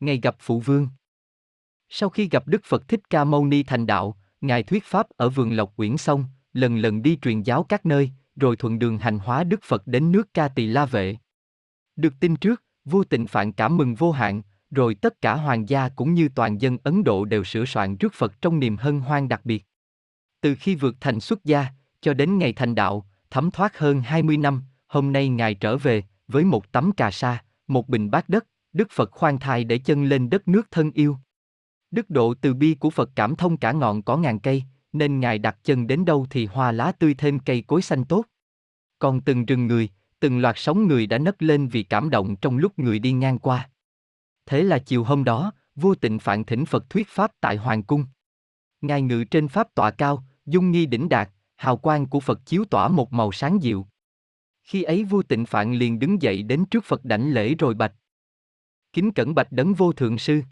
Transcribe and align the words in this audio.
ngày 0.00 0.20
gặp 0.22 0.36
phụ 0.38 0.60
vương. 0.60 0.88
Sau 1.88 2.08
khi 2.08 2.28
gặp 2.28 2.46
Đức 2.46 2.64
Phật 2.64 2.88
Thích 2.88 3.00
Ca 3.10 3.24
Mâu 3.24 3.46
Ni 3.46 3.62
thành 3.62 3.86
đạo, 3.86 4.16
Ngài 4.40 4.62
thuyết 4.62 4.84
Pháp 4.84 5.06
ở 5.16 5.28
vườn 5.28 5.52
Lộc 5.52 5.72
Uyển 5.76 5.96
sông, 5.96 6.24
lần 6.52 6.78
lần 6.78 7.02
đi 7.02 7.18
truyền 7.22 7.42
giáo 7.42 7.62
các 7.68 7.86
nơi, 7.86 8.10
rồi 8.36 8.56
thuận 8.56 8.78
đường 8.78 8.98
hành 8.98 9.18
hóa 9.18 9.44
Đức 9.44 9.60
Phật 9.62 9.86
đến 9.86 10.12
nước 10.12 10.34
Ca 10.34 10.48
Tỳ 10.48 10.66
La 10.66 10.86
Vệ. 10.86 11.16
Được 11.96 12.14
tin 12.20 12.36
trước, 12.36 12.62
vua 12.84 13.04
tịnh 13.04 13.26
phạn 13.26 13.52
cảm 13.52 13.76
mừng 13.76 13.94
vô 13.94 14.12
hạn, 14.12 14.42
rồi 14.70 14.94
tất 14.94 15.20
cả 15.20 15.34
hoàng 15.34 15.68
gia 15.68 15.88
cũng 15.88 16.14
như 16.14 16.28
toàn 16.34 16.60
dân 16.60 16.78
Ấn 16.84 17.04
Độ 17.04 17.24
đều 17.24 17.44
sửa 17.44 17.64
soạn 17.64 17.96
rước 17.96 18.14
Phật 18.14 18.40
trong 18.40 18.58
niềm 18.58 18.76
hân 18.76 19.00
hoan 19.00 19.28
đặc 19.28 19.40
biệt. 19.44 19.64
Từ 20.40 20.54
khi 20.54 20.74
vượt 20.74 20.96
thành 21.00 21.20
xuất 21.20 21.44
gia, 21.44 21.66
cho 22.00 22.14
đến 22.14 22.38
ngày 22.38 22.52
thành 22.52 22.74
đạo, 22.74 23.06
thấm 23.30 23.50
thoát 23.50 23.78
hơn 23.78 24.00
20 24.00 24.36
năm, 24.36 24.62
hôm 24.86 25.12
nay 25.12 25.28
Ngài 25.28 25.54
trở 25.54 25.76
về, 25.76 26.04
với 26.28 26.44
một 26.44 26.72
tấm 26.72 26.92
cà 26.92 27.10
sa, 27.10 27.42
một 27.66 27.88
bình 27.88 28.10
bát 28.10 28.28
đất, 28.28 28.46
Đức 28.76 28.90
Phật 28.90 29.10
khoan 29.10 29.38
thai 29.38 29.64
để 29.64 29.78
chân 29.78 30.04
lên 30.04 30.30
đất 30.30 30.48
nước 30.48 30.70
thân 30.70 30.90
yêu. 30.92 31.16
Đức 31.90 32.10
độ 32.10 32.34
từ 32.40 32.54
bi 32.54 32.76
của 32.80 32.90
Phật 32.90 33.10
cảm 33.14 33.36
thông 33.36 33.56
cả 33.56 33.72
ngọn 33.72 34.02
có 34.02 34.16
ngàn 34.16 34.38
cây, 34.38 34.64
nên 34.92 35.20
Ngài 35.20 35.38
đặt 35.38 35.58
chân 35.64 35.86
đến 35.86 36.04
đâu 36.04 36.26
thì 36.30 36.46
hoa 36.46 36.72
lá 36.72 36.92
tươi 36.92 37.14
thêm 37.14 37.38
cây 37.38 37.64
cối 37.66 37.82
xanh 37.82 38.04
tốt. 38.04 38.24
Còn 38.98 39.20
từng 39.20 39.46
rừng 39.46 39.66
người, 39.66 39.88
từng 40.20 40.38
loạt 40.38 40.54
sóng 40.58 40.88
người 40.88 41.06
đã 41.06 41.18
nấc 41.18 41.42
lên 41.42 41.68
vì 41.68 41.82
cảm 41.82 42.10
động 42.10 42.36
trong 42.36 42.58
lúc 42.58 42.78
người 42.78 42.98
đi 42.98 43.12
ngang 43.12 43.38
qua. 43.38 43.70
Thế 44.46 44.62
là 44.62 44.78
chiều 44.78 45.04
hôm 45.04 45.24
đó, 45.24 45.52
vua 45.74 45.94
tịnh 45.94 46.18
phạn 46.18 46.44
thỉnh 46.44 46.64
Phật 46.64 46.90
thuyết 46.90 47.08
Pháp 47.08 47.32
tại 47.40 47.56
Hoàng 47.56 47.82
Cung. 47.82 48.04
Ngài 48.80 49.02
ngự 49.02 49.24
trên 49.24 49.48
Pháp 49.48 49.74
tọa 49.74 49.90
cao, 49.90 50.24
dung 50.46 50.70
nghi 50.70 50.86
đỉnh 50.86 51.08
đạt, 51.08 51.30
hào 51.56 51.76
quang 51.76 52.06
của 52.06 52.20
Phật 52.20 52.46
chiếu 52.46 52.64
tỏa 52.64 52.88
một 52.88 53.12
màu 53.12 53.32
sáng 53.32 53.62
dịu. 53.62 53.86
Khi 54.62 54.82
ấy 54.82 55.04
vua 55.04 55.22
tịnh 55.22 55.46
phạn 55.46 55.74
liền 55.74 55.98
đứng 55.98 56.22
dậy 56.22 56.42
đến 56.42 56.64
trước 56.70 56.84
Phật 56.84 57.04
đảnh 57.04 57.32
lễ 57.32 57.54
rồi 57.54 57.74
bạch. 57.74 57.94
Kính 58.96 59.12
cẩn 59.12 59.34
bạch 59.34 59.52
đấng 59.52 59.74
vô 59.74 59.92
thượng 59.92 60.18
sư. 60.18 60.42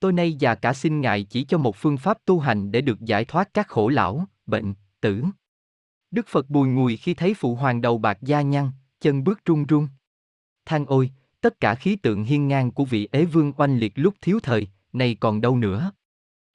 Tôi 0.00 0.12
nay 0.12 0.32
già 0.32 0.54
cả 0.54 0.72
xin 0.72 1.00
ngài 1.00 1.24
chỉ 1.24 1.44
cho 1.44 1.58
một 1.58 1.76
phương 1.76 1.96
pháp 1.96 2.18
tu 2.24 2.38
hành 2.38 2.72
để 2.72 2.80
được 2.80 3.00
giải 3.00 3.24
thoát 3.24 3.54
các 3.54 3.68
khổ 3.68 3.88
lão, 3.88 4.24
bệnh, 4.46 4.74
tử. 5.00 5.24
Đức 6.10 6.26
Phật 6.28 6.50
bùi 6.50 6.68
ngùi 6.68 6.96
khi 6.96 7.14
thấy 7.14 7.34
phụ 7.34 7.54
hoàng 7.54 7.80
đầu 7.80 7.98
bạc 7.98 8.18
da 8.22 8.42
nhăn, 8.42 8.70
chân 9.00 9.24
bước 9.24 9.44
run 9.44 9.64
run. 9.66 9.88
Than 10.66 10.86
ôi, 10.86 11.10
tất 11.40 11.60
cả 11.60 11.74
khí 11.74 11.96
tượng 11.96 12.24
hiên 12.24 12.48
ngang 12.48 12.70
của 12.70 12.84
vị 12.84 13.08
ế 13.12 13.24
vương 13.24 13.52
oanh 13.56 13.78
liệt 13.78 13.92
lúc 13.94 14.14
thiếu 14.20 14.40
thời, 14.42 14.68
nay 14.92 15.16
còn 15.20 15.40
đâu 15.40 15.56
nữa. 15.56 15.92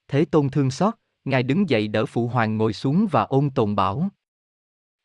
Thế 0.08 0.26
tôn 0.26 0.50
thương 0.50 0.72
xót, 0.72 0.94
ngài 1.26 1.44
đứng 1.44 1.70
dậy 1.70 1.88
đỡ 1.88 2.06
phụ 2.06 2.28
hoàng 2.28 2.58
ngồi 2.58 2.74
xuống 2.74 3.08
và 3.12 3.24
ôn 3.24 3.50
tồn 3.50 3.76
bảo. 3.76 4.10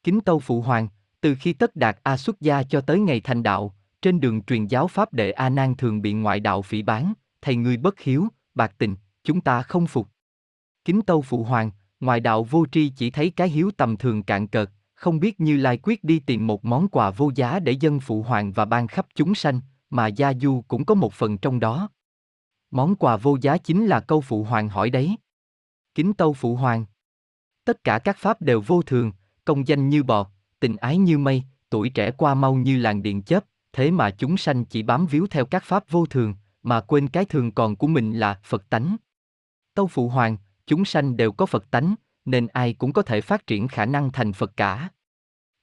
Kính 0.04 0.20
tâu 0.20 0.38
phụ 0.38 0.62
hoàng, 0.62 0.88
từ 1.20 1.34
khi 1.40 1.52
tất 1.52 1.76
đạt 1.76 1.98
A 2.02 2.16
xuất 2.16 2.40
gia 2.40 2.62
cho 2.62 2.80
tới 2.80 2.98
ngày 2.98 3.20
thành 3.20 3.42
đạo, 3.42 3.74
trên 4.02 4.20
đường 4.20 4.42
truyền 4.42 4.66
giáo 4.66 4.88
pháp 4.88 5.12
đệ 5.12 5.30
A 5.30 5.48
Nan 5.48 5.74
thường 5.74 6.02
bị 6.02 6.12
ngoại 6.12 6.40
đạo 6.40 6.62
phỉ 6.62 6.82
bán, 6.82 7.12
thầy 7.42 7.56
ngươi 7.56 7.76
bất 7.76 8.00
hiếu, 8.00 8.28
bạc 8.54 8.72
tình, 8.78 8.96
chúng 9.24 9.40
ta 9.40 9.62
không 9.62 9.86
phục. 9.86 10.08
Kính 10.84 11.02
tâu 11.02 11.22
phụ 11.22 11.44
hoàng, 11.44 11.70
ngoại 12.00 12.20
đạo 12.20 12.44
vô 12.44 12.66
tri 12.72 12.88
chỉ 12.88 13.10
thấy 13.10 13.30
cái 13.30 13.48
hiếu 13.48 13.70
tầm 13.76 13.96
thường 13.96 14.22
cạn 14.22 14.48
cợt, 14.48 14.70
không 14.94 15.20
biết 15.20 15.40
như 15.40 15.56
lai 15.56 15.78
quyết 15.82 16.04
đi 16.04 16.18
tìm 16.18 16.46
một 16.46 16.64
món 16.64 16.88
quà 16.88 17.10
vô 17.10 17.30
giá 17.34 17.58
để 17.58 17.72
dân 17.72 18.00
phụ 18.00 18.22
hoàng 18.22 18.52
và 18.52 18.64
ban 18.64 18.86
khắp 18.86 19.06
chúng 19.14 19.34
sanh, 19.34 19.60
mà 19.90 20.06
gia 20.06 20.34
du 20.34 20.64
cũng 20.68 20.84
có 20.84 20.94
một 20.94 21.12
phần 21.12 21.38
trong 21.38 21.60
đó. 21.60 21.90
Món 22.70 22.96
quà 22.96 23.16
vô 23.16 23.38
giá 23.40 23.58
chính 23.58 23.86
là 23.86 24.00
câu 24.00 24.20
phụ 24.20 24.44
hoàng 24.44 24.68
hỏi 24.68 24.90
đấy. 24.90 25.16
Kính 25.94 26.14
tâu 26.14 26.32
phụ 26.32 26.56
hoàng. 26.56 26.86
Tất 27.64 27.84
cả 27.84 27.98
các 27.98 28.16
pháp 28.18 28.42
đều 28.42 28.60
vô 28.60 28.82
thường, 28.82 29.12
công 29.44 29.68
danh 29.68 29.88
như 29.88 30.02
bọt, 30.02 30.26
tình 30.60 30.76
ái 30.76 30.98
như 30.98 31.18
mây, 31.18 31.42
tuổi 31.70 31.88
trẻ 31.88 32.10
qua 32.10 32.34
mau 32.34 32.54
như 32.54 32.78
làng 32.78 33.02
điện 33.02 33.22
chớp, 33.22 33.44
thế 33.76 33.90
mà 33.90 34.10
chúng 34.10 34.36
sanh 34.36 34.64
chỉ 34.64 34.82
bám 34.82 35.06
víu 35.06 35.26
theo 35.26 35.46
các 35.46 35.64
pháp 35.64 35.90
vô 35.90 36.06
thường, 36.06 36.34
mà 36.62 36.80
quên 36.80 37.08
cái 37.08 37.24
thường 37.24 37.52
còn 37.52 37.76
của 37.76 37.86
mình 37.86 38.12
là 38.12 38.40
Phật 38.44 38.70
tánh. 38.70 38.96
Tâu 39.74 39.86
Phụ 39.86 40.08
Hoàng, 40.08 40.36
chúng 40.66 40.84
sanh 40.84 41.16
đều 41.16 41.32
có 41.32 41.46
Phật 41.46 41.70
tánh, 41.70 41.94
nên 42.24 42.46
ai 42.46 42.74
cũng 42.74 42.92
có 42.92 43.02
thể 43.02 43.20
phát 43.20 43.46
triển 43.46 43.68
khả 43.68 43.84
năng 43.84 44.12
thành 44.12 44.32
Phật 44.32 44.56
cả. 44.56 44.88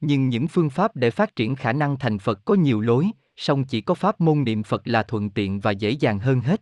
Nhưng 0.01 0.29
những 0.29 0.47
phương 0.47 0.69
pháp 0.69 0.95
để 0.95 1.11
phát 1.11 1.35
triển 1.35 1.55
khả 1.55 1.73
năng 1.73 1.99
thành 1.99 2.19
Phật 2.19 2.45
có 2.45 2.55
nhiều 2.55 2.81
lối, 2.81 3.11
song 3.35 3.65
chỉ 3.65 3.81
có 3.81 3.93
pháp 3.93 4.21
môn 4.21 4.43
niệm 4.43 4.63
Phật 4.63 4.87
là 4.87 5.03
thuận 5.03 5.29
tiện 5.29 5.59
và 5.59 5.71
dễ 5.71 5.89
dàng 5.89 6.19
hơn 6.19 6.41
hết. 6.41 6.61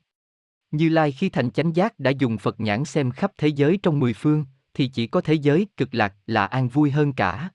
Như 0.71 0.89
Lai 0.89 1.11
khi 1.11 1.29
thành 1.29 1.51
chánh 1.51 1.75
giác 1.75 1.99
đã 1.99 2.11
dùng 2.11 2.37
Phật 2.37 2.59
nhãn 2.59 2.85
xem 2.85 3.11
khắp 3.11 3.31
thế 3.37 3.47
giới 3.47 3.79
trong 3.83 3.99
mười 3.99 4.13
phương, 4.13 4.45
thì 4.73 4.87
chỉ 4.87 5.07
có 5.07 5.21
thế 5.21 5.33
giới 5.33 5.67
cực 5.77 5.93
lạc 5.93 6.15
là 6.27 6.45
an 6.45 6.69
vui 6.69 6.91
hơn 6.91 7.13
cả. 7.13 7.49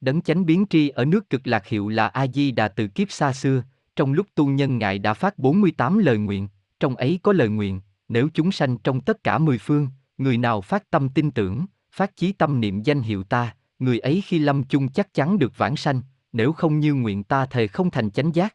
Đấng 0.00 0.20
chánh 0.20 0.46
biến 0.46 0.66
tri 0.70 0.88
ở 0.88 1.04
nước 1.04 1.30
cực 1.30 1.46
lạc 1.46 1.66
hiệu 1.66 1.88
là 1.88 2.08
A-di-đà 2.08 2.68
từ 2.68 2.88
kiếp 2.88 3.10
xa 3.10 3.32
xưa, 3.32 3.62
trong 3.96 4.12
lúc 4.12 4.26
tu 4.34 4.46
nhân 4.46 4.78
ngài 4.78 4.98
đã 4.98 5.14
phát 5.14 5.38
48 5.38 5.98
lời 5.98 6.18
nguyện, 6.18 6.48
trong 6.80 6.96
ấy 6.96 7.20
có 7.22 7.32
lời 7.32 7.48
nguyện, 7.48 7.80
nếu 8.08 8.28
chúng 8.34 8.52
sanh 8.52 8.78
trong 8.78 9.00
tất 9.00 9.24
cả 9.24 9.38
mười 9.38 9.58
phương, 9.58 9.88
người 10.18 10.38
nào 10.38 10.60
phát 10.60 10.90
tâm 10.90 11.08
tin 11.08 11.30
tưởng, 11.30 11.66
phát 11.92 12.16
chí 12.16 12.32
tâm 12.32 12.60
niệm 12.60 12.82
danh 12.82 13.02
hiệu 13.02 13.24
ta, 13.24 13.54
người 13.78 13.98
ấy 13.98 14.22
khi 14.26 14.38
lâm 14.38 14.62
chung 14.62 14.88
chắc 14.88 15.14
chắn 15.14 15.38
được 15.38 15.52
vãng 15.58 15.76
sanh, 15.76 16.02
nếu 16.32 16.52
không 16.52 16.80
như 16.80 16.94
nguyện 16.94 17.24
ta 17.24 17.46
thề 17.46 17.66
không 17.66 17.90
thành 17.90 18.10
chánh 18.10 18.34
giác. 18.34 18.54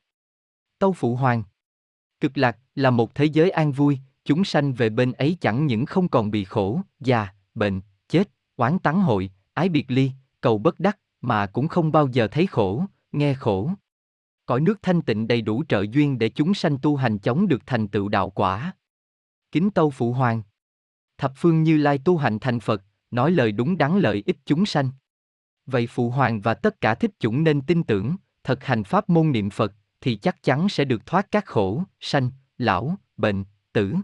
Tâu 0.79 0.93
Phụ 0.93 1.15
Hoàng 1.15 1.43
Cực 2.19 2.37
lạc 2.37 2.57
là 2.75 2.89
một 2.89 3.15
thế 3.15 3.25
giới 3.25 3.49
an 3.49 3.71
vui, 3.71 3.99
chúng 4.25 4.43
sanh 4.43 4.73
về 4.73 4.89
bên 4.89 5.11
ấy 5.11 5.37
chẳng 5.41 5.67
những 5.67 5.85
không 5.85 6.07
còn 6.07 6.31
bị 6.31 6.43
khổ, 6.43 6.81
già, 6.99 7.27
bệnh, 7.55 7.81
chết, 8.09 8.29
oán 8.55 8.79
tắng 8.79 9.01
hội, 9.01 9.31
ái 9.53 9.69
biệt 9.69 9.91
ly, 9.91 10.11
cầu 10.41 10.57
bất 10.57 10.79
đắc, 10.79 10.99
mà 11.23 11.45
cũng 11.45 11.67
không 11.67 11.91
bao 11.91 12.07
giờ 12.07 12.27
thấy 12.27 12.47
khổ, 12.47 12.85
nghe 13.11 13.33
khổ. 13.33 13.71
Cõi 14.45 14.61
nước 14.61 14.79
thanh 14.81 15.01
tịnh 15.01 15.27
đầy 15.27 15.41
đủ 15.41 15.63
trợ 15.69 15.85
duyên 15.91 16.19
để 16.19 16.29
chúng 16.29 16.53
sanh 16.53 16.77
tu 16.81 16.95
hành 16.95 17.19
chống 17.19 17.47
được 17.47 17.61
thành 17.65 17.87
tựu 17.87 18.09
đạo 18.09 18.29
quả. 18.29 18.73
Kính 19.51 19.71
tâu 19.71 19.89
phụ 19.89 20.13
hoàng. 20.13 20.43
Thập 21.17 21.33
phương 21.35 21.63
như 21.63 21.77
lai 21.77 21.99
tu 22.05 22.17
hành 22.17 22.39
thành 22.39 22.59
Phật, 22.59 22.83
nói 23.11 23.31
lời 23.31 23.51
đúng 23.51 23.77
đắn 23.77 23.99
lợi 23.99 24.23
ích 24.25 24.37
chúng 24.45 24.65
sanh. 24.65 24.89
Vậy 25.65 25.87
phụ 25.87 26.09
hoàng 26.09 26.41
và 26.41 26.53
tất 26.53 26.81
cả 26.81 26.95
thích 26.95 27.11
chúng 27.19 27.43
nên 27.43 27.61
tin 27.61 27.83
tưởng, 27.83 28.15
thật 28.43 28.63
hành 28.63 28.83
pháp 28.83 29.09
môn 29.09 29.31
niệm 29.31 29.49
Phật, 29.49 29.73
thì 30.01 30.15
chắc 30.15 30.43
chắn 30.43 30.69
sẽ 30.69 30.85
được 30.85 31.05
thoát 31.05 31.31
các 31.31 31.45
khổ, 31.45 31.83
sanh, 31.99 32.31
lão, 32.57 32.95
bệnh, 33.17 33.43
tử. 33.73 33.95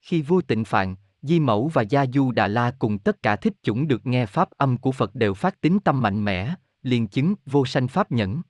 Khi 0.00 0.22
vua 0.22 0.40
tịnh 0.40 0.64
phạn, 0.64 0.96
Di 1.26 1.40
Mẫu 1.40 1.68
và 1.68 1.82
Gia 1.82 2.06
Du 2.06 2.32
Đà 2.32 2.48
La 2.48 2.70
cùng 2.78 2.98
tất 2.98 3.22
cả 3.22 3.36
thích 3.36 3.52
chủng 3.62 3.88
được 3.88 4.06
nghe 4.06 4.26
pháp 4.26 4.50
âm 4.50 4.76
của 4.76 4.92
Phật 4.92 5.14
đều 5.14 5.34
phát 5.34 5.60
tín 5.60 5.78
tâm 5.84 6.02
mạnh 6.02 6.24
mẽ, 6.24 6.54
liền 6.82 7.08
chứng 7.08 7.34
vô 7.46 7.66
sanh 7.66 7.88
pháp 7.88 8.12
nhẫn. 8.12 8.42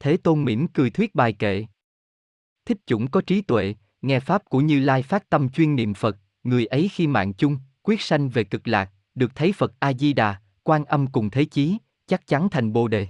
Thế 0.00 0.16
Tôn 0.16 0.44
mỉm 0.44 0.68
cười 0.68 0.90
thuyết 0.90 1.14
bài 1.14 1.32
kệ. 1.32 1.64
Thích 2.64 2.78
chủng 2.86 3.10
có 3.10 3.20
trí 3.20 3.42
tuệ, 3.42 3.74
nghe 4.02 4.20
pháp 4.20 4.44
của 4.44 4.60
Như 4.60 4.80
Lai 4.80 5.02
phát 5.02 5.30
tâm 5.30 5.48
chuyên 5.48 5.76
niệm 5.76 5.94
Phật, 5.94 6.16
người 6.42 6.66
ấy 6.66 6.88
khi 6.92 7.06
mạng 7.06 7.32
chung, 7.32 7.58
quyết 7.82 8.00
sanh 8.00 8.28
về 8.28 8.44
cực 8.44 8.68
lạc, 8.68 8.90
được 9.14 9.34
thấy 9.34 9.52
Phật 9.52 9.72
A 9.78 9.92
Di 9.92 10.12
Đà, 10.12 10.40
quan 10.62 10.84
âm 10.84 11.06
cùng 11.06 11.30
thế 11.30 11.44
chí, 11.44 11.78
chắc 12.06 12.26
chắn 12.26 12.48
thành 12.50 12.72
Bồ 12.72 12.88
đề. 12.88 13.08